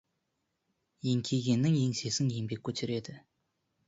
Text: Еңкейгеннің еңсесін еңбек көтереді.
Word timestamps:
Еңкейгеннің 1.07 1.75
еңсесін 1.81 2.31
еңбек 2.37 2.63
көтереді. 2.71 3.15